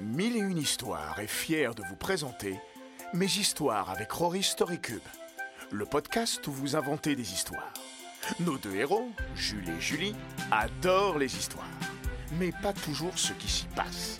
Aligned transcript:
Mille 0.00 0.36
et 0.36 0.40
une 0.40 0.58
histoires 0.58 1.20
est 1.20 1.28
fier 1.28 1.72
de 1.72 1.82
vous 1.88 1.94
présenter 1.94 2.58
Mes 3.12 3.26
histoires 3.26 3.90
avec 3.90 4.10
Rory 4.10 4.42
Storycube, 4.42 4.98
le 5.70 5.86
podcast 5.86 6.44
où 6.48 6.52
vous 6.52 6.74
inventez 6.74 7.14
des 7.14 7.32
histoires. 7.32 7.72
Nos 8.40 8.58
deux 8.58 8.74
héros, 8.74 9.08
Jules 9.36 9.68
et 9.68 9.80
Julie, 9.80 10.16
adorent 10.50 11.18
les 11.18 11.36
histoires, 11.36 11.68
mais 12.40 12.50
pas 12.60 12.72
toujours 12.72 13.16
ce 13.16 13.32
qui 13.34 13.48
s'y 13.48 13.66
passe. 13.66 14.18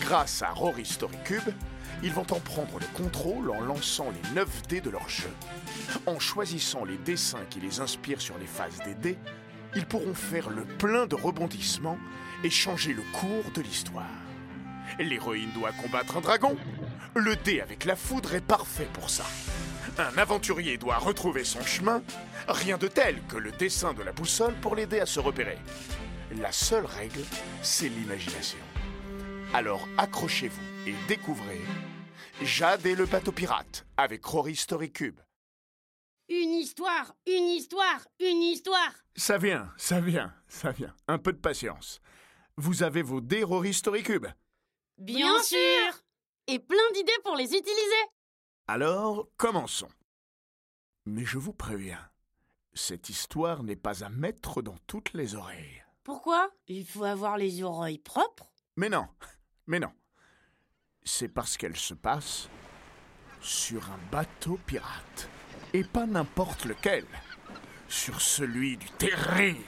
Grâce 0.00 0.42
à 0.42 0.50
Rory 0.50 0.84
Storycube, 0.84 1.54
ils 2.02 2.12
vont 2.12 2.26
en 2.32 2.40
prendre 2.40 2.80
le 2.80 2.86
contrôle 2.98 3.50
en 3.52 3.60
lançant 3.60 4.10
les 4.10 4.34
9 4.34 4.62
dés 4.66 4.80
de 4.80 4.90
leur 4.90 5.08
jeu. 5.08 5.30
En 6.06 6.18
choisissant 6.18 6.84
les 6.84 6.98
dessins 6.98 7.44
qui 7.48 7.60
les 7.60 7.78
inspirent 7.78 8.20
sur 8.20 8.38
les 8.38 8.46
phases 8.46 8.80
des 8.84 8.94
dés, 8.96 9.18
ils 9.76 9.86
pourront 9.86 10.14
faire 10.14 10.50
le 10.50 10.64
plein 10.64 11.06
de 11.06 11.14
rebondissements 11.14 11.98
et 12.42 12.50
changer 12.50 12.92
le 12.92 13.02
cours 13.12 13.52
de 13.54 13.62
l'histoire. 13.62 14.10
L'héroïne 14.98 15.50
doit 15.52 15.72
combattre 15.72 16.16
un 16.16 16.20
dragon. 16.20 16.56
Le 17.14 17.36
dé 17.36 17.60
avec 17.60 17.84
la 17.84 17.96
foudre 17.96 18.34
est 18.34 18.44
parfait 18.44 18.88
pour 18.92 19.10
ça. 19.10 19.24
Un 19.98 20.16
aventurier 20.16 20.78
doit 20.78 20.96
retrouver 20.96 21.44
son 21.44 21.62
chemin. 21.62 22.02
Rien 22.48 22.78
de 22.78 22.88
tel 22.88 23.22
que 23.28 23.36
le 23.36 23.52
dessin 23.52 23.92
de 23.92 24.02
la 24.02 24.12
boussole 24.12 24.54
pour 24.54 24.74
l'aider 24.74 25.00
à 25.00 25.06
se 25.06 25.20
repérer. 25.20 25.58
La 26.40 26.52
seule 26.52 26.86
règle, 26.86 27.20
c'est 27.62 27.88
l'imagination. 27.88 28.58
Alors 29.52 29.86
accrochez-vous 29.98 30.88
et 30.88 30.94
découvrez 31.08 31.60
Jade 32.42 32.86
et 32.86 32.94
le 32.94 33.04
bateau 33.04 33.32
pirate 33.32 33.86
avec 33.96 34.24
Rory 34.24 34.56
Storycube. 34.56 35.20
Une 36.28 36.54
histoire, 36.54 37.14
une 37.26 37.48
histoire, 37.48 38.00
une 38.18 38.42
histoire. 38.42 38.92
Ça 39.14 39.36
vient, 39.36 39.70
ça 39.76 40.00
vient, 40.00 40.32
ça 40.48 40.70
vient. 40.70 40.94
Un 41.06 41.18
peu 41.18 41.32
de 41.32 41.38
patience. 41.38 42.00
Vous 42.56 42.82
avez 42.82 43.02
vos 43.02 43.20
dés 43.20 43.42
Rory 43.42 43.74
Storycube 43.74 44.26
Bien, 44.98 45.42
sûr. 45.42 45.58
Et 46.46 46.58
plein 46.58 46.90
d'idées 46.94 47.12
pour 47.24 47.36
les 47.36 47.44
utiliser. 47.44 48.04
Alors, 48.68 49.28
commençons. 49.36 49.88
Mais 51.04 51.24
je 51.24 51.38
vous 51.38 51.52
préviens, 51.52 52.08
cette 52.74 53.08
histoire 53.08 53.62
n'est 53.62 53.76
pas 53.76 54.04
à 54.04 54.08
mettre 54.08 54.62
dans 54.62 54.76
toutes 54.86 55.12
les 55.14 55.34
oreilles. 55.34 55.82
Pourquoi? 56.04 56.50
Il 56.68 56.86
faut 56.86 57.04
avoir 57.04 57.36
les 57.36 57.62
oreilles 57.62 57.98
propres. 57.98 58.52
Mais 58.76 58.88
non, 58.88 59.08
mais 59.66 59.78
non. 59.78 59.92
C'est 61.04 61.28
parce 61.28 61.56
qu'elle 61.56 61.76
se 61.76 61.94
passe 61.94 62.48
sur 63.40 63.90
un 63.90 63.98
bateau 64.10 64.58
pirate. 64.66 65.28
Et 65.74 65.84
pas 65.84 66.06
n'importe 66.06 66.64
lequel. 66.64 67.06
Sur 67.88 68.20
celui 68.20 68.76
du 68.76 68.88
terrible 68.92 69.60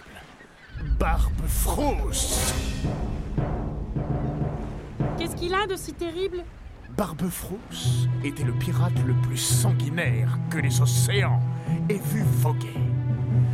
Barbe 0.99 1.47
Frousse. 1.47 2.53
Qu'est-ce 5.45 5.53
qu'il 5.53 5.63
a 5.63 5.67
de 5.67 5.77
si 5.77 5.93
terrible? 5.93 6.43
Barbe 6.97 7.29
Frousse 7.29 8.09
était 8.23 8.45
le 8.45 8.55
pirate 8.55 8.99
le 9.07 9.13
plus 9.13 9.37
sanguinaire 9.37 10.39
que 10.49 10.57
les 10.57 10.81
océans 10.81 11.43
aient 11.91 12.01
vu 12.13 12.23
voguer. 12.23 12.73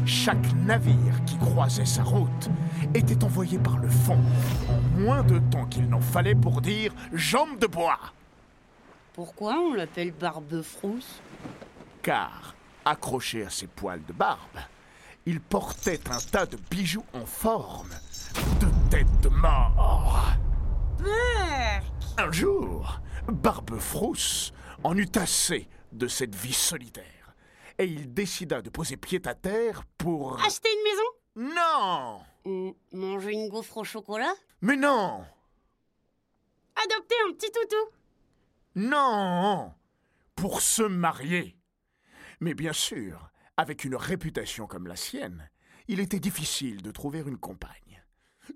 Chaque 0.06 0.52
navire 0.54 1.24
qui 1.26 1.36
croisait 1.38 1.84
sa 1.86 2.04
route 2.04 2.48
était 2.94 3.24
envoyé 3.24 3.58
par 3.58 3.78
le 3.78 3.88
fond 3.88 4.20
en 4.68 5.00
moins 5.00 5.24
de 5.24 5.40
temps 5.50 5.66
qu'il 5.66 5.88
n'en 5.88 6.00
fallait 6.00 6.36
pour 6.36 6.60
dire 6.60 6.92
jambes 7.12 7.58
de 7.58 7.66
bois. 7.66 7.98
Pourquoi 9.12 9.56
on 9.58 9.74
l'appelle 9.74 10.12
Barbe 10.12 10.62
Frousse 10.62 11.20
Car, 12.02 12.54
accroché 12.84 13.44
à 13.44 13.50
ses 13.50 13.66
poils 13.66 14.04
de 14.06 14.12
barbe, 14.12 14.60
il 15.26 15.40
portait 15.40 16.00
un 16.08 16.20
tas 16.30 16.46
de 16.46 16.56
bijoux 16.70 17.04
en 17.14 17.26
forme 17.26 17.90
de 18.60 18.68
tête 18.90 19.20
de 19.22 19.28
mort. 19.28 20.36
Un 22.18 22.32
jour, 22.32 23.00
Barbe 23.28 23.78
Frousse 23.78 24.52
en 24.84 24.96
eut 24.96 25.12
assez 25.14 25.68
de 25.92 26.06
cette 26.06 26.34
vie 26.34 26.52
solitaire 26.52 27.34
et 27.78 27.84
il 27.84 28.12
décida 28.12 28.60
de 28.60 28.68
poser 28.68 28.96
pied 28.96 29.20
à 29.26 29.34
terre 29.34 29.84
pour... 29.96 30.38
Acheter 30.44 30.68
une 30.70 30.84
maison? 30.84 31.54
Non! 31.56 32.20
Ou 32.44 32.76
manger 32.92 33.32
une 33.32 33.48
gaufre 33.48 33.78
au 33.78 33.84
chocolat? 33.84 34.34
Mais 34.60 34.76
non! 34.76 35.24
Adopter 36.76 37.14
un 37.26 37.32
petit 37.32 37.50
toutou? 37.50 37.90
Non! 38.74 39.72
Pour 40.34 40.60
se 40.60 40.82
marier! 40.82 41.56
Mais 42.40 42.54
bien 42.54 42.74
sûr, 42.74 43.30
avec 43.56 43.84
une 43.84 43.96
réputation 43.96 44.66
comme 44.66 44.86
la 44.86 44.96
sienne, 44.96 45.50
il 45.88 46.00
était 46.00 46.20
difficile 46.20 46.82
de 46.82 46.90
trouver 46.90 47.20
une 47.20 47.38
compagne. 47.38 48.04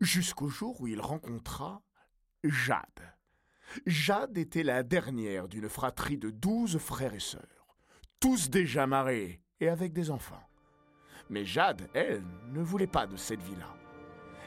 Jusqu'au 0.01 0.49
jour 0.49 0.81
où 0.81 0.87
il 0.87 1.01
rencontra 1.01 1.83
Jade. 2.45 3.15
Jade 3.87 4.37
était 4.37 4.63
la 4.63 4.83
dernière 4.83 5.49
d'une 5.49 5.69
fratrie 5.69 6.19
de 6.19 6.29
douze 6.31 6.79
frères 6.79 7.15
et 7.15 7.21
sœurs, 7.21 7.67
tous 8.21 8.51
déjà 8.51 8.87
mariés 8.87 9.41
et 9.61 9.69
avec 9.69 9.95
des 9.95 10.11
enfants. 10.11 10.43
Mais 11.31 11.47
Jade, 11.47 11.89
elle, 11.95 12.23
ne 12.53 12.61
voulait 12.61 12.87
pas 12.87 13.07
de 13.07 13.17
cette 13.17 13.43
vie-là. 13.43 13.75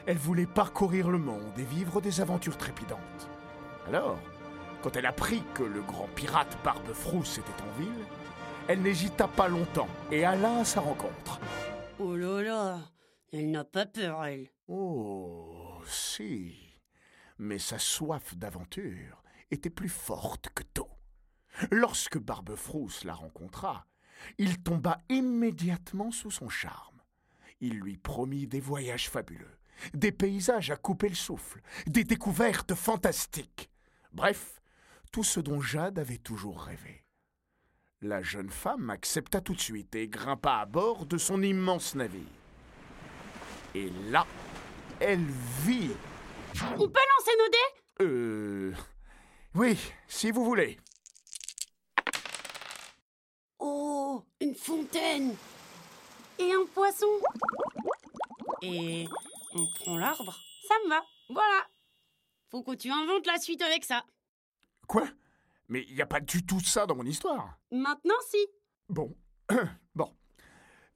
Elle 0.06 0.16
voulait 0.16 0.46
parcourir 0.46 1.10
le 1.10 1.18
monde 1.18 1.58
et 1.58 1.64
vivre 1.64 2.00
des 2.00 2.20
aventures 2.20 2.56
trépidantes. 2.56 3.28
Alors, 3.88 4.20
quand 4.80 4.94
elle 4.96 5.06
apprit 5.06 5.42
que 5.54 5.64
le 5.64 5.82
grand 5.82 6.08
pirate 6.14 6.56
Barbe 6.62 6.92
Frousse 6.92 7.38
était 7.38 7.62
en 7.62 7.80
ville, 7.80 8.06
elle 8.68 8.80
n'hésita 8.80 9.26
pas 9.26 9.48
longtemps 9.48 9.88
et 10.12 10.24
alla 10.24 10.60
à 10.60 10.64
sa 10.64 10.80
rencontre. 10.80 11.40
Oh 11.98 12.14
là 12.14 12.42
là, 12.42 12.78
elle 13.32 13.50
n'a 13.50 13.64
pas 13.64 13.86
peur, 13.86 14.24
elle. 14.24 14.48
Oh, 14.68 15.80
si. 15.84 16.67
Mais 17.38 17.58
sa 17.58 17.78
soif 17.78 18.36
d'aventure 18.36 19.22
était 19.50 19.70
plus 19.70 19.88
forte 19.88 20.48
que 20.54 20.62
tôt. 20.62 20.90
Lorsque 21.70 22.18
Barbe 22.18 22.54
Frousse 22.54 23.04
la 23.04 23.14
rencontra, 23.14 23.86
il 24.38 24.62
tomba 24.62 25.00
immédiatement 25.08 26.10
sous 26.10 26.30
son 26.30 26.48
charme. 26.48 27.00
Il 27.60 27.78
lui 27.80 27.96
promit 27.96 28.46
des 28.46 28.60
voyages 28.60 29.08
fabuleux, 29.08 29.58
des 29.94 30.12
paysages 30.12 30.70
à 30.70 30.76
couper 30.76 31.08
le 31.08 31.14
souffle, 31.14 31.60
des 31.86 32.04
découvertes 32.04 32.74
fantastiques. 32.74 33.70
Bref, 34.12 34.60
tout 35.12 35.24
ce 35.24 35.40
dont 35.40 35.60
Jade 35.60 35.98
avait 35.98 36.18
toujours 36.18 36.60
rêvé. 36.62 37.04
La 38.00 38.22
jeune 38.22 38.50
femme 38.50 38.90
accepta 38.90 39.40
tout 39.40 39.54
de 39.54 39.60
suite 39.60 39.94
et 39.96 40.08
grimpa 40.08 40.58
à 40.58 40.66
bord 40.66 41.06
de 41.06 41.18
son 41.18 41.42
immense 41.42 41.96
navire. 41.96 42.22
Et 43.74 43.90
là, 44.10 44.26
elle 45.00 45.26
vit 45.64 45.90
On 46.62 46.88
peut 46.88 47.00
lancer 47.16 47.32
nos 47.38 47.48
dés? 47.48 48.04
Euh. 48.04 48.74
Oui, 49.54 49.78
si 50.06 50.30
vous 50.30 50.44
voulez. 50.44 50.78
Oh, 53.58 54.24
une 54.40 54.54
fontaine 54.54 55.34
Et 56.38 56.52
un 56.52 56.64
poisson 56.72 57.06
Et 58.62 59.06
on 59.54 59.66
prend 59.74 59.98
l'arbre 59.98 60.38
Ça 60.66 60.74
me 60.84 60.90
va, 60.90 61.02
voilà 61.28 61.66
Faut 62.50 62.62
que 62.62 62.74
tu 62.74 62.90
inventes 62.90 63.26
la 63.26 63.38
suite 63.38 63.62
avec 63.62 63.84
ça. 63.84 64.04
Quoi? 64.86 65.08
Mais 65.68 65.84
il 65.88 65.94
n'y 65.94 66.02
a 66.02 66.06
pas 66.06 66.20
du 66.20 66.44
tout 66.44 66.60
ça 66.60 66.86
dans 66.86 66.94
mon 66.94 67.04
histoire. 67.04 67.58
Maintenant, 67.70 68.14
si. 68.30 68.46
Bon. 68.88 69.14
bon. 69.94 70.14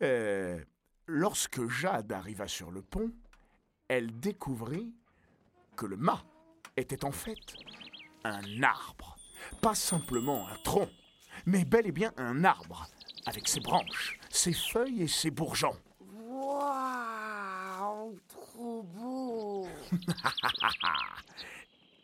Euh, 0.03 0.59
lorsque 1.06 1.69
Jade 1.69 2.11
arriva 2.12 2.49
sur 2.49 2.71
le 2.71 2.83
pont, 2.83 3.12
elle 3.89 4.19
découvrit 4.19 4.94
que 5.77 5.87
le 5.87 5.97
mât 5.97 6.22
était 6.77 7.05
en 7.05 7.12
fait 7.12 7.38
un 8.25 8.62
arbre. 8.62 9.16
Pas 9.60 9.75
simplement 9.75 10.49
un 10.49 10.56
tronc, 10.65 10.88
mais 11.47 11.65
bel 11.65 11.87
et 11.87 11.93
bien 11.93 12.12
un 12.16 12.44
arbre, 12.44 12.87
avec 13.27 13.49
ses 13.49 13.60
branches, 13.60 14.19
ses 14.31 14.53
feuilles 14.53 15.03
et 15.03 15.09
ses 15.09 15.31
bourgeons. 15.31 15.77
Waouh, 16.00 18.19
trop 18.28 18.82
beau 18.82 19.69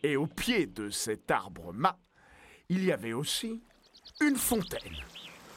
Et 0.02 0.16
au 0.16 0.26
pied 0.26 0.66
de 0.66 0.90
cet 0.90 1.30
arbre 1.30 1.72
mât, 1.72 1.98
il 2.68 2.84
y 2.84 2.92
avait 2.92 3.12
aussi 3.12 3.62
une 4.20 4.36
fontaine, 4.36 4.96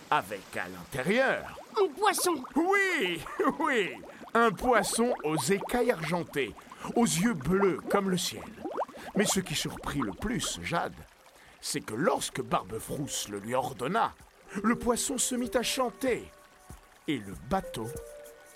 avec 0.10 0.56
à 0.56 0.68
l'intérieur, 0.68 1.58
Un 1.80 1.88
poisson 1.94 2.44
oui, 2.56 3.22
oui, 3.60 3.92
un 4.34 4.52
poisson 4.52 5.14
aux 5.24 5.38
écailles 5.38 5.92
argentées, 5.92 6.54
aux 6.96 7.06
yeux 7.06 7.34
bleus 7.34 7.80
comme 7.90 8.10
le 8.10 8.18
ciel. 8.18 8.44
Mais 9.16 9.26
ce 9.26 9.40
qui 9.40 9.56
surprit 9.56 10.00
le 10.00 10.12
plus 10.12 10.60
Jade, 10.64 10.94
c'est 11.60 11.82
que 11.82 11.94
lorsque 11.94 12.42
Barbe 12.42 12.80
Frousse 12.80 13.28
le 13.30 13.40
lui 13.40 13.54
ordonna, 13.54 14.14
le 14.64 14.76
poisson 14.76 15.18
se 15.18 15.36
mit 15.36 15.52
à 15.54 15.64
chanter 15.64 16.26
et 17.08 17.18
le 17.18 17.34
bateau 17.50 17.88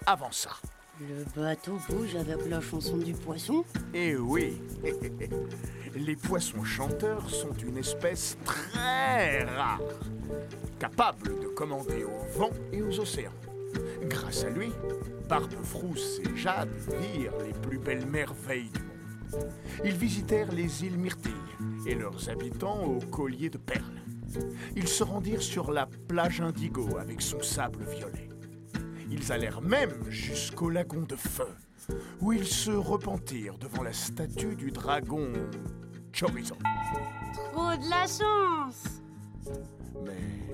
avança. 0.06 0.52
Le 1.00 1.26
bateau 1.36 1.78
bouge 1.90 2.16
avec 2.16 2.48
la 2.48 2.62
chanson 2.62 2.98
du 2.98 3.14
poisson? 3.14 3.66
Et 3.94 4.16
oui, 4.16 4.62
les 5.96 6.16
poissons 6.16 6.64
chanteurs 6.64 7.30
sont 7.30 7.54
une 7.54 7.78
espèce 7.78 8.38
très 8.46 9.44
rare, 9.44 9.82
capable 10.80 11.40
de 11.42 11.48
commander 11.48 12.06
au 12.06 12.40
vent 12.40 12.52
et 12.72 12.82
aux 12.82 12.98
océans. 13.00 13.32
Grâce 14.04 14.44
à 14.44 14.50
lui, 14.50 14.72
Barbe 15.28 15.54
Frousse 15.64 16.20
et 16.20 16.38
Jade 16.38 16.70
virent 16.88 17.38
les 17.44 17.54
plus 17.54 17.78
belles 17.78 18.06
merveilles 18.06 18.70
du 18.70 18.80
monde. 18.80 19.52
Ils 19.84 19.96
visitèrent 19.96 20.52
les 20.52 20.86
îles 20.86 20.98
Myrtilles 20.98 21.32
et 21.88 21.96
leurs 21.96 22.30
habitants 22.30 22.84
au 22.84 23.00
collier 23.00 23.50
de 23.50 23.58
perles. 23.58 24.02
Ils 24.76 24.88
se 24.88 25.04
rendirent 25.04 25.42
sur 25.42 25.72
la 25.72 25.88
plage 26.08 26.42
Indigo 26.42 26.98
avec 26.98 27.22
son 27.22 27.42
sable 27.42 27.84
violet. 27.86 28.30
Ils 29.10 29.32
allèrent 29.32 29.62
même 29.62 30.10
jusqu'au 30.10 30.70
lagon 30.70 31.04
de 31.04 31.16
feu, 31.16 31.48
où 32.22 32.34
ils 32.34 32.48
se 32.48 32.72
repentirent 32.72 33.58
devant 33.58 33.84
la 33.84 33.94
statue 33.94 34.56
du 34.56 34.72
dragon 34.72 35.32
Chorizo. 36.12 36.56
Trop 37.54 37.76
de 37.76 37.90
la 37.90 38.08
chance 38.08 39.02
Mais 40.04 40.54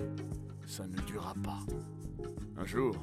ça 0.68 0.86
ne 0.88 0.98
dura 1.02 1.34
pas. 1.44 1.60
Un 2.58 2.66
jour, 2.66 2.96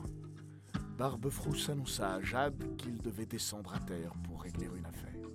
Barbefrousse 0.97 1.69
annonça 1.69 2.15
à 2.15 2.21
Jade 2.21 2.77
qu'il 2.77 3.01
devait 3.01 3.27
descendre 3.27 3.75
à 3.75 3.79
terre 3.79 4.13
pour 4.25 4.43
régler 4.43 4.69
une 4.77 4.87
affaire. 4.87 5.29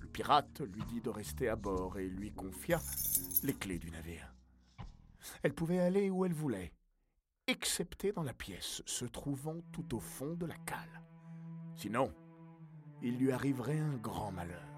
Le 0.00 0.06
pirate 0.06 0.60
lui 0.60 0.82
dit 0.88 1.00
de 1.00 1.10
rester 1.10 1.48
à 1.48 1.56
bord 1.56 1.98
et 1.98 2.08
lui 2.08 2.32
confia 2.32 2.80
les 3.42 3.54
clés 3.54 3.78
du 3.78 3.90
navire. 3.90 4.34
Elle 5.42 5.54
pouvait 5.54 5.80
aller 5.80 6.10
où 6.10 6.24
elle 6.24 6.34
voulait, 6.34 6.72
excepté 7.46 8.12
dans 8.12 8.22
la 8.22 8.34
pièce 8.34 8.82
se 8.86 9.04
trouvant 9.04 9.56
tout 9.72 9.94
au 9.94 10.00
fond 10.00 10.34
de 10.34 10.46
la 10.46 10.56
cale. 10.66 11.02
Sinon, 11.76 12.12
il 13.02 13.16
lui 13.16 13.32
arriverait 13.32 13.78
un 13.78 13.96
grand 13.96 14.32
malheur. 14.32 14.68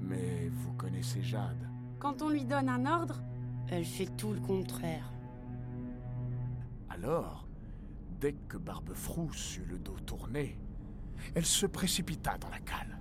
Mais 0.00 0.48
vous 0.48 0.72
connaissez 0.74 1.22
Jade. 1.22 1.68
Quand 1.98 2.22
on 2.22 2.30
lui 2.30 2.44
donne 2.44 2.68
un 2.68 2.86
ordre, 2.86 3.22
elle 3.68 3.84
fait 3.84 4.16
tout 4.16 4.32
le 4.32 4.40
contraire. 4.40 5.12
Alors, 7.02 7.48
dès 8.20 8.34
que 8.48 8.56
Barbefrousse 8.56 9.56
eut 9.56 9.66
le 9.68 9.78
dos 9.78 9.96
tourné, 10.06 10.56
elle 11.34 11.44
se 11.44 11.66
précipita 11.66 12.38
dans 12.38 12.48
la 12.48 12.60
cale. 12.60 13.00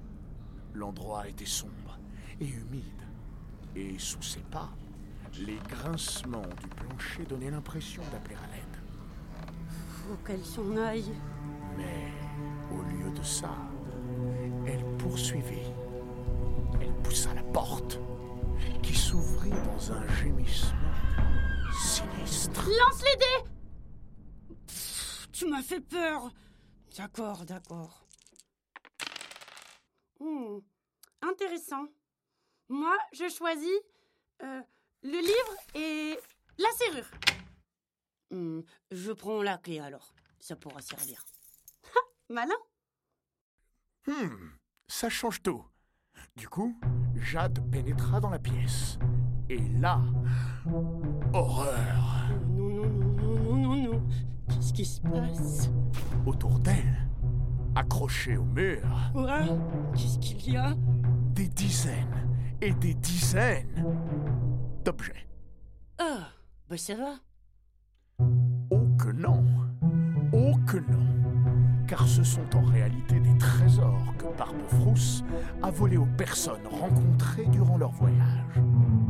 L'endroit 0.74 1.28
était 1.28 1.46
sombre 1.46 2.00
et 2.40 2.48
humide, 2.48 2.84
et 3.76 4.00
sous 4.00 4.24
ses 4.24 4.40
pas, 4.40 4.72
les 5.46 5.60
grincements 5.70 6.42
du 6.62 6.68
plancher 6.68 7.26
donnaient 7.30 7.52
l'impression 7.52 8.02
d'appeler 8.12 8.36
à 8.36 8.56
l'aide. 8.56 9.46
Faut 9.88 10.18
qu'elle 10.26 10.44
s'en 10.44 10.76
aille. 10.78 11.14
Mais 11.78 12.12
au 12.76 12.82
lieu 12.82 13.12
de 13.12 13.24
ça, 13.24 13.56
elle 14.66 14.84
poursuivit. 14.98 15.72
Elle 16.82 16.94
poussa 17.04 17.36
la 17.36 17.44
porte, 17.44 18.00
qui 18.82 18.96
s'ouvrit 18.96 19.52
dans 19.52 19.94
un 19.94 20.08
gémissement 20.16 20.80
sinistre. 21.72 22.68
Lance 22.68 23.04
les 23.04 23.20
dés 23.20 23.51
Tu 25.42 25.48
m'as 25.48 25.64
fait 25.64 25.82
peur. 25.82 26.32
D'accord, 26.96 27.44
d'accord. 27.46 28.06
Hmm, 30.20 30.60
Intéressant. 31.24 31.88
Moi, 32.70 32.96
je 33.12 33.28
choisis 33.28 33.80
euh, 34.44 34.62
le 35.02 35.18
livre 35.20 35.56
et 35.74 36.20
la 36.60 36.70
serrure. 36.74 37.10
Hmm, 38.30 38.62
je 38.92 39.12
prends 39.14 39.42
la 39.42 39.58
clé 39.58 39.80
alors. 39.80 40.14
Ça 40.40 40.56
pourra 40.56 40.80
servir. 40.80 41.26
Malin 42.30 42.54
Hmm, 44.06 44.52
ça 44.88 45.10
change 45.10 45.42
tout. 45.42 45.66
Du 46.36 46.48
coup, 46.50 46.80
Jade 47.16 47.68
pénétra 47.72 48.20
dans 48.20 48.30
la 48.30 48.38
pièce. 48.38 49.00
Et 49.50 49.58
là, 49.80 50.04
horreur. 51.34 52.11
Qui 54.82 54.86
se 54.88 55.02
passe? 55.02 55.70
Autour 56.26 56.58
d'elle, 56.60 57.08
accrochés 57.76 58.38
au 58.38 58.44
mur, 58.44 58.82
Quoi? 59.14 59.42
Qu'est-ce 59.94 60.18
qu'il 60.18 60.54
y 60.54 60.58
a? 60.58 60.74
Des 61.36 61.48
dizaines 61.48 62.28
et 62.60 62.74
des 62.74 62.96
dizaines 62.96 63.86
d'objets. 64.84 65.28
Ah, 66.00 66.30
bah 66.68 66.78
ça 66.78 66.96
va. 66.96 67.14
Oh 68.72 68.88
que 68.98 69.12
non 69.12 69.44
Oh 70.34 70.56
que 70.66 70.78
non 70.78 71.06
Car 71.88 72.08
ce 72.08 72.24
sont 72.24 72.56
en 72.56 72.64
réalité 72.64 73.20
des 73.20 73.38
trésors 73.38 74.16
que 74.18 74.36
Barbefrousse 74.36 75.24
a 75.62 75.70
volés 75.70 75.98
aux 75.98 76.10
personnes 76.18 76.66
rencontrées 76.66 77.46
durant 77.48 77.78
leur 77.78 77.92
voyage. 77.92 78.60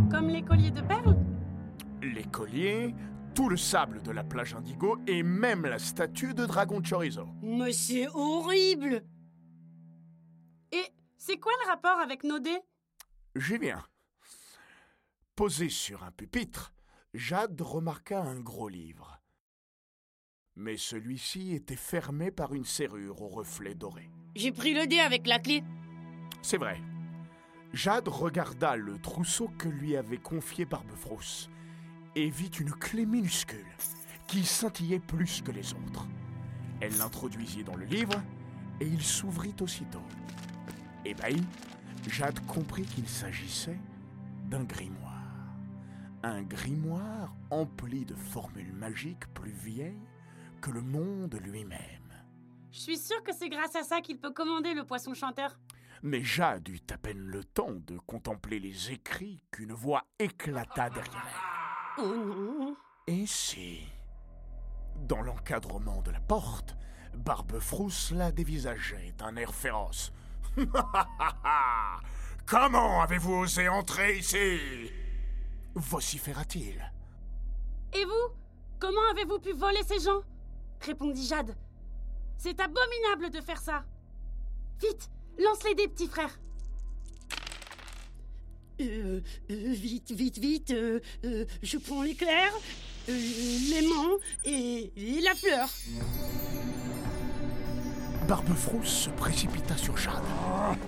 Comme 0.10 0.28
les 0.28 0.42
colliers 0.42 0.72
de 0.72 0.82
perles 0.82 1.16
Les 2.02 2.24
colliers, 2.26 2.94
tout 3.34 3.50
le 3.50 3.58
sable 3.58 4.02
de 4.02 4.12
la 4.12 4.24
plage 4.24 4.54
Indigo 4.54 4.98
et 5.08 5.24
même 5.24 5.66
la 5.66 5.80
statue 5.80 6.34
de 6.34 6.46
Dragon 6.46 6.82
Chorizo. 6.82 7.28
Mais 7.42 7.74
c'est 7.74 8.08
horrible 8.10 9.04
Et 10.72 10.86
c'est 11.18 11.38
quoi 11.38 11.52
le 11.64 11.70
rapport 11.70 12.00
avec 12.00 12.24
nos 12.24 12.40
dés 12.40 12.60
J'y 13.36 13.58
viens. 13.58 13.84
Posé 15.36 15.70
sur 15.70 16.04
un 16.04 16.12
pupitre, 16.12 16.74
Jade 17.14 17.60
remarqua 17.62 18.22
un 18.22 18.40
gros 18.40 18.70
livre. 18.70 19.20
Mais 20.56 20.78
celui-ci 20.78 21.54
était 21.54 21.76
fermé 21.76 22.32
par 22.32 22.54
une 22.54 22.66
serrure 22.66 23.22
au 23.22 23.30
reflet 23.30 23.74
doré. 23.74 24.10
J'ai 24.36 24.52
pris 24.52 24.74
le 24.74 24.88
dé 24.88 25.00
avec 25.00 25.28
la 25.28 25.40
clé. 25.40 25.64
C'est 26.42 26.58
vrai. 26.58 26.82
Jade 27.74 28.10
regarda 28.10 28.76
le 28.76 29.00
trousseau 29.00 29.48
que 29.58 29.70
lui 29.70 29.96
avait 29.96 30.18
confié 30.18 30.66
Barbefrousse 30.66 31.50
et 32.16 32.30
vit 32.30 32.52
une 32.60 32.72
clé 32.72 33.06
minuscule 33.06 33.66
qui 34.28 34.44
scintillait 34.44 35.00
plus 35.00 35.42
que 35.42 35.52
les 35.52 35.74
autres. 35.74 36.08
Elle 36.80 36.98
l'introduisit 36.98 37.64
dans 37.64 37.76
le 37.76 37.86
livre 37.86 38.22
et 38.80 38.86
il 38.88 39.02
s'ouvrit 39.02 39.56
aussitôt. 39.62 40.02
Ébahi, 41.06 41.42
Jade 42.08 42.40
comprit 42.48 42.84
qu'il 42.84 43.08
s'agissait 43.08 43.80
d'un 44.46 44.64
grimoire. 44.64 45.12
Un 46.24 46.44
grimoire 46.44 47.36
empli 47.50 48.06
de 48.06 48.16
formules 48.16 48.74
magiques 48.74 49.28
plus 49.34 49.52
vieilles 49.52 50.08
que 50.62 50.72
le 50.72 50.82
monde 50.82 51.40
lui-même. 51.44 51.80
Je 52.72 52.80
suis 52.80 52.98
sûre 52.98 53.24
que 53.24 53.34
c'est 53.34 53.50
grâce 53.50 53.76
à 53.76 53.84
ça 53.84 54.02
qu'il 54.02 54.18
peut 54.18 54.32
commander 54.32 54.74
le 54.74 54.86
poisson 54.86 55.14
chanteur. 55.14 55.60
Mais 56.04 56.24
Jade 56.24 56.68
eut 56.70 56.82
à 56.92 56.98
peine 56.98 57.20
le 57.20 57.44
temps 57.44 57.76
de 57.86 57.98
contempler 58.00 58.60
les 58.60 58.92
écrits 58.92 59.44
qu'une 59.52 59.74
voix 59.74 60.06
éclata 60.20 60.90
derrière 60.90 61.28
elle. 61.28 61.41
Oh 62.04 62.06
non 62.06 62.76
Et 63.06 63.26
si, 63.28 63.82
dans 64.96 65.22
l'encadrement 65.22 66.02
de 66.02 66.10
la 66.10 66.20
porte, 66.20 66.76
Barbefrousse 67.14 68.12
la 68.12 68.32
dévisageait 68.32 69.14
d'un 69.18 69.36
air 69.36 69.54
féroce. 69.54 70.12
Comment 72.48 73.02
avez-vous 73.02 73.34
osé 73.34 73.70
entrer 73.70 74.18
ici? 74.18 74.92
Vociféra-t-il. 75.76 76.92
Et 77.94 78.06
vous 78.06 78.36
Comment 78.80 79.12
avez-vous 79.12 79.40
pu 79.40 79.52
voler 79.52 79.84
ces 79.84 80.00
gens? 80.00 80.22
Répondit 80.82 81.28
Jade. 81.28 81.56
C'est 82.38 82.60
abominable 82.60 83.30
de 83.30 83.42
faire 83.42 83.62
ça. 83.62 83.84
Vite, 84.80 85.12
lance 85.38 85.64
les 85.64 85.76
dés, 85.76 85.88
petit 85.88 86.08
frère. 86.08 86.40
Euh, 88.82 89.22
euh, 89.52 89.74
vite, 89.74 90.12
vite, 90.12 90.38
vite. 90.40 90.72
euh, 90.72 91.00
je 91.62 91.78
prends 91.78 92.02
l'éclair, 92.02 92.52
l'aimant 93.08 94.18
et, 94.46 94.92
et 94.98 95.22
la 95.22 95.36
fleur. 95.36 95.70
Barbefrousse 98.28 98.88
se 98.88 99.10
précipita 99.10 99.76
sur 99.78 99.98
Jade, 99.98 100.24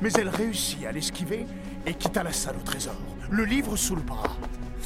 mais 0.01 0.11
elle 0.13 0.29
réussit 0.29 0.85
à 0.85 0.91
l'esquiver 0.91 1.45
et 1.85 1.93
quitta 1.93 2.23
la 2.23 2.31
salle 2.31 2.55
au 2.55 2.63
trésor, 2.63 2.95
le 3.29 3.43
livre 3.45 3.75
sous 3.75 3.95
le 3.95 4.01
bras. 4.01 4.37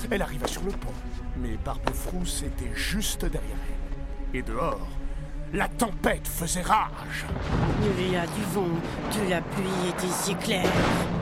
Elle 0.10 0.22
arriva 0.22 0.48
sur 0.48 0.64
le 0.64 0.72
pont, 0.72 0.94
mais 1.38 1.58
Barbefrousse 1.64 2.44
était 2.44 2.74
juste 2.76 3.26
derrière 3.26 3.58
elle. 4.34 4.40
Et 4.40 4.42
dehors, 4.42 4.88
la 5.54 5.68
tempête 5.68 6.28
faisait 6.28 6.62
rage. 6.62 7.26
Il 8.00 8.12
y 8.12 8.16
a 8.16 8.26
du 8.26 8.44
vent, 8.54 8.68
de 8.68 9.30
la 9.30 9.42
pluie 9.42 9.66
et 9.90 10.02
des 10.02 10.32
éclairs. 10.32 11.17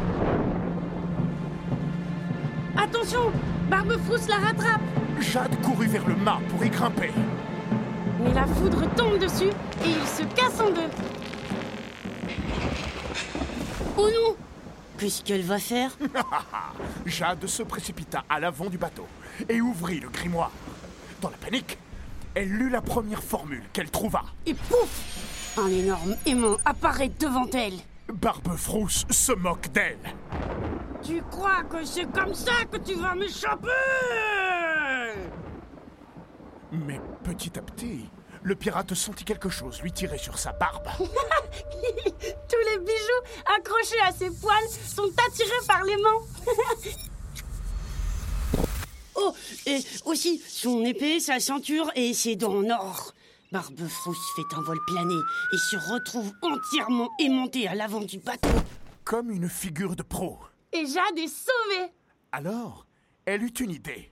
Attention 3.06 3.32
Barbefrousse 3.70 4.28
la 4.28 4.38
rattrape 4.38 4.82
Jade 5.20 5.62
courut 5.62 5.88
vers 5.88 6.08
le 6.08 6.16
mât 6.16 6.40
pour 6.50 6.64
y 6.66 6.70
grimper. 6.70 7.12
Mais 8.24 8.34
la 8.34 8.48
foudre 8.48 8.90
tombe 8.96 9.20
dessus 9.20 9.52
et 9.84 9.90
il 9.90 10.08
se 10.08 10.24
casse 10.34 10.60
en 10.60 10.72
deux. 10.72 10.90
Oh 13.96 14.08
non 14.08 14.36
Qu'est-ce 14.98 15.24
qu'elle 15.24 15.44
va 15.44 15.60
faire? 15.60 15.96
Jade 17.06 17.46
se 17.46 17.62
précipita 17.62 18.24
à 18.28 18.40
l'avant 18.40 18.70
du 18.70 18.80
bateau 18.80 19.08
et 19.50 19.62
ouvrit 19.62 20.00
le 20.00 20.10
grimoire. 20.10 20.52
Dans 21.22 21.30
la 21.30 21.38
panique, 21.38 21.78
elle 22.34 22.50
lut 22.50 22.70
la 22.72 22.82
première 22.82 23.22
formule 23.22 23.64
qu'elle 23.72 23.92
trouva. 23.92 24.24
Et 24.48 24.56
pouf 24.56 25.58
Un 25.58 25.68
énorme 25.68 26.16
aimant 26.26 26.58
apparaît 26.66 27.12
devant 27.20 27.50
elle. 27.54 27.76
Barbefrousse 28.12 29.06
se 29.12 29.34
moque 29.34 29.72
d'elle. 29.72 30.00
Tu 31.06 31.22
crois 31.30 31.64
que 31.64 31.86
c'est 31.86 32.12
comme 32.12 32.34
ça 32.34 32.66
que 32.72 32.78
tu 32.78 32.96
vas 32.96 33.14
m'échapper 33.14 33.68
Mais 36.72 37.00
petit 37.24 37.60
à 37.60 37.62
petit, 37.62 38.10
le 38.42 38.56
pirate 38.56 38.96
sentit 38.96 39.24
quelque 39.24 39.50
chose 39.50 39.84
lui 39.84 39.92
tirer 39.92 40.18
sur 40.18 40.40
sa 40.40 40.52
barbe. 40.54 40.88
Tous 40.98 42.64
les 42.72 42.80
bijoux 42.80 43.22
accrochés 43.56 44.02
à 44.04 44.12
ses 44.12 44.32
poils 44.32 44.68
sont 44.88 45.12
attirés 45.28 45.52
par 45.68 45.84
l'aimant. 45.84 46.22
oh, 49.16 49.32
et 49.68 49.78
aussi 50.06 50.42
son 50.48 50.84
épée, 50.86 51.20
sa 51.20 51.40
ceinture 51.40 51.92
et 51.96 52.16
ses 52.16 52.36
dents 52.36 52.56
en 52.56 52.70
or. 52.72 53.14
Barbefrousse 53.52 54.34
fait 54.36 54.56
un 54.58 54.62
vol 54.62 54.80
plané 54.88 55.20
et 55.54 55.58
se 55.58 55.78
retrouve 55.94 56.32
entièrement 56.42 57.12
aimanté 57.20 57.68
à 57.68 57.76
l'avant 57.76 58.02
du 58.02 58.18
bateau. 58.18 58.50
Comme 59.04 59.30
une 59.30 59.50
figure 59.50 59.96
de 59.96 60.02
pro. 60.02 60.40
Et 60.76 60.86
Jade 60.88 61.18
est 61.18 61.28
sauvée. 61.28 61.90
Alors, 62.34 62.86
elle 63.26 63.44
eut 63.44 63.54
une 63.62 63.72
idée. 63.72 64.12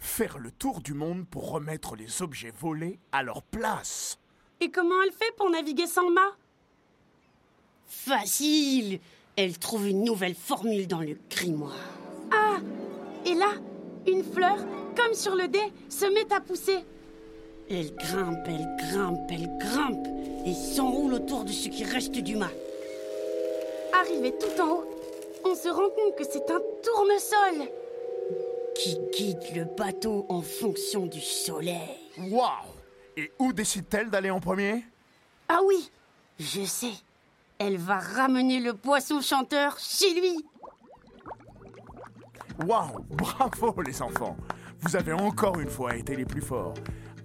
Faire 0.00 0.38
le 0.38 0.50
tour 0.50 0.80
du 0.80 0.94
monde 0.94 1.24
pour 1.28 1.52
remettre 1.52 1.94
les 1.94 2.22
objets 2.22 2.52
volés 2.58 2.98
à 3.12 3.22
leur 3.22 3.42
place. 3.44 4.18
Et 4.60 4.70
comment 4.72 5.00
elle 5.04 5.12
fait 5.12 5.32
pour 5.36 5.48
naviguer 5.48 5.86
sans 5.86 6.10
mât? 6.10 6.36
Facile 7.86 8.98
Elle 9.36 9.58
trouve 9.58 9.86
une 9.86 10.02
nouvelle 10.02 10.34
formule 10.34 10.88
dans 10.88 11.02
le 11.02 11.16
grimoire. 11.30 11.78
Ah 12.32 12.56
Et 13.24 13.34
là, 13.34 13.52
une 14.08 14.24
fleur, 14.24 14.56
comme 14.96 15.14
sur 15.14 15.36
le 15.36 15.46
dé, 15.46 15.62
se 15.88 16.06
met 16.06 16.32
à 16.32 16.40
pousser. 16.40 16.78
Elle 17.70 17.94
grimpe, 17.94 18.44
elle 18.46 18.76
grimpe, 18.88 19.30
elle 19.30 19.56
grimpe 19.58 20.06
et 20.46 20.54
s'enroule 20.54 21.14
autour 21.14 21.44
de 21.44 21.52
ce 21.52 21.68
qui 21.68 21.84
reste 21.84 22.18
du 22.18 22.34
mât. 22.34 22.50
Arrivé 23.92 24.34
tout 24.36 24.60
en 24.60 24.68
haut, 24.68 25.01
on 25.44 25.54
se 25.54 25.68
rend 25.68 25.90
compte 25.90 26.16
que 26.16 26.24
c'est 26.24 26.50
un 26.50 26.60
tournesol 26.82 27.68
qui 28.74 28.98
guide 29.16 29.56
le 29.56 29.64
bateau 29.76 30.26
en 30.28 30.42
fonction 30.42 31.06
du 31.06 31.20
soleil. 31.20 31.98
Waouh 32.18 32.48
Et 33.16 33.32
où 33.38 33.52
décide-t-elle 33.52 34.10
d'aller 34.10 34.30
en 34.30 34.40
premier? 34.40 34.84
Ah 35.48 35.60
oui, 35.64 35.90
je 36.38 36.64
sais. 36.64 36.92
Elle 37.58 37.76
va 37.76 37.98
ramener 37.98 38.60
le 38.60 38.74
poisson 38.74 39.20
chanteur 39.20 39.78
chez 39.78 40.12
lui. 40.14 40.44
Waouh 42.66 42.98
Bravo 43.10 43.82
les 43.82 44.02
enfants 44.02 44.36
Vous 44.80 44.96
avez 44.96 45.12
encore 45.12 45.58
une 45.60 45.70
fois 45.70 45.96
été 45.96 46.16
les 46.16 46.24
plus 46.24 46.42
forts. 46.42 46.74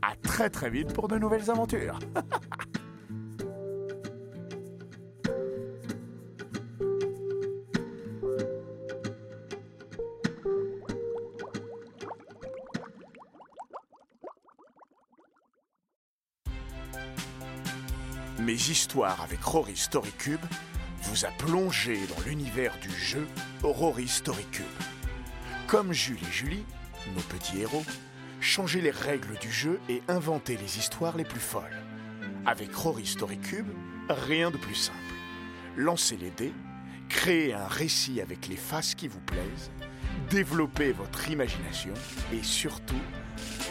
À 0.01 0.15
très 0.15 0.49
très 0.49 0.69
vite 0.69 0.93
pour 0.93 1.07
de 1.07 1.17
nouvelles 1.17 1.49
aventures. 1.49 1.99
Histoires 18.69 19.21
avec 19.21 19.41
Rory 19.43 19.77
Storycube 19.77 20.43
vous 21.03 21.25
a 21.25 21.29
plongé 21.29 21.97
dans 22.07 22.21
l'univers 22.25 22.73
du 22.81 22.91
jeu 22.91 23.25
Rory 23.63 24.09
Storycube. 24.09 24.65
Comme 25.67 25.93
Jules 25.93 26.19
et 26.21 26.31
Julie, 26.31 26.65
nos 27.15 27.21
petits 27.21 27.61
héros, 27.61 27.85
changez 28.41 28.81
les 28.81 28.91
règles 28.91 29.37
du 29.39 29.49
jeu 29.51 29.79
et 29.87 30.01
inventez 30.09 30.57
les 30.57 30.79
histoires 30.79 31.15
les 31.15 31.23
plus 31.23 31.39
folles. 31.39 31.81
Avec 32.45 32.75
Rory 32.75 33.05
Storycube, 33.05 33.69
rien 34.09 34.51
de 34.51 34.57
plus 34.57 34.75
simple. 34.75 34.97
Lancez 35.77 36.17
les 36.17 36.31
dés, 36.31 36.53
créez 37.07 37.53
un 37.53 37.67
récit 37.67 38.19
avec 38.19 38.47
les 38.49 38.57
faces 38.57 38.95
qui 38.95 39.07
vous 39.07 39.21
plaisent, 39.21 39.71
développez 40.29 40.91
votre 40.91 41.29
imagination 41.29 41.93
et 42.33 42.43
surtout, 42.43 42.95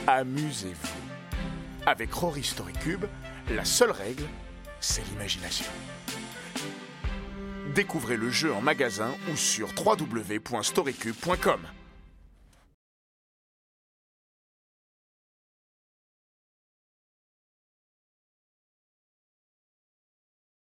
amusez-vous. 0.07 1.03
Avec 1.85 2.13
Rory 2.15 2.45
Storycube, 2.45 3.05
la 3.51 3.65
seule 3.65 3.91
règle, 3.91 4.25
c'est 4.81 5.05
l'imagination. 5.09 5.67
Découvrez 7.75 8.17
le 8.17 8.31
jeu 8.31 8.53
en 8.53 8.61
magasin 8.61 9.15
ou 9.31 9.37
sur 9.37 9.69
www.storycube.com. 9.77 11.61